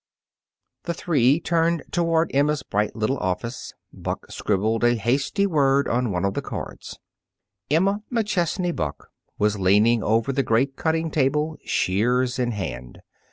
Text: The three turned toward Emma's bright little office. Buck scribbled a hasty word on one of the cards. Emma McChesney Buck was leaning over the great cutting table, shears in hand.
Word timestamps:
The 0.85 0.95
three 0.95 1.39
turned 1.39 1.83
toward 1.91 2.31
Emma's 2.33 2.63
bright 2.63 2.95
little 2.95 3.19
office. 3.19 3.75
Buck 3.93 4.31
scribbled 4.31 4.83
a 4.83 4.95
hasty 4.95 5.45
word 5.45 5.87
on 5.87 6.09
one 6.11 6.25
of 6.25 6.33
the 6.33 6.41
cards. 6.41 6.97
Emma 7.69 8.01
McChesney 8.11 8.75
Buck 8.75 9.09
was 9.37 9.59
leaning 9.59 10.01
over 10.01 10.33
the 10.33 10.41
great 10.41 10.75
cutting 10.75 11.11
table, 11.11 11.59
shears 11.65 12.39
in 12.39 12.49
hand. 12.49 13.03